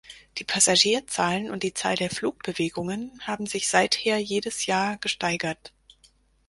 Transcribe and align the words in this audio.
Die 0.39 0.43
Passagierzahlen 0.43 1.51
und 1.51 1.61
die 1.61 1.75
Zahl 1.75 1.95
der 1.95 2.09
Flugbewegungen 2.09 3.21
haben 3.23 3.45
sich 3.45 3.67
seither 3.67 4.17
jedes 4.17 4.65
Jahr 4.65 4.97
gesteigert. 4.97 5.73